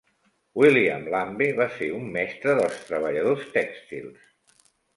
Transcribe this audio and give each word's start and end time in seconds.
William 0.61 1.03
Lambe 1.15 1.49
va 1.59 1.67
ser 1.75 1.91
un 1.99 2.09
mestre 2.17 2.57
dels 2.63 2.81
treballadors 2.89 3.47
tèxtils. 3.61 4.61